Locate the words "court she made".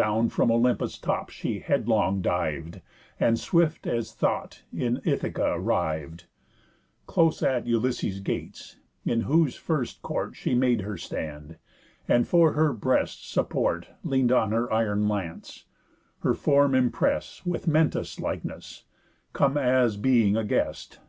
10.02-10.82